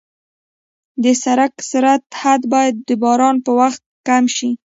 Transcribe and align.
د 1.03 1.05
سړک 1.23 1.53
سرعت 1.69 2.03
حد 2.21 2.41
باید 2.53 2.75
د 2.87 2.89
باران 3.03 3.35
په 3.45 3.51
وخت 3.59 3.81
کم 4.07 4.23
شي. 4.35 4.49